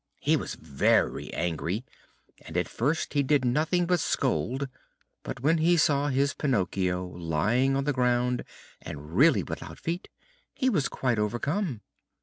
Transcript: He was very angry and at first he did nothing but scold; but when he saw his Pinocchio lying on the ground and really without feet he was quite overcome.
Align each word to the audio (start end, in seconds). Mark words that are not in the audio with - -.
He 0.19 0.35
was 0.35 0.55
very 0.55 1.31
angry 1.31 1.85
and 2.41 2.57
at 2.57 2.67
first 2.67 3.13
he 3.13 3.21
did 3.21 3.45
nothing 3.45 3.85
but 3.85 3.99
scold; 3.99 4.67
but 5.21 5.41
when 5.41 5.59
he 5.59 5.77
saw 5.77 6.07
his 6.07 6.33
Pinocchio 6.33 7.05
lying 7.05 7.75
on 7.75 7.83
the 7.83 7.93
ground 7.93 8.43
and 8.81 9.15
really 9.15 9.43
without 9.43 9.77
feet 9.77 10.09
he 10.55 10.71
was 10.71 10.89
quite 10.89 11.19
overcome. 11.19 11.81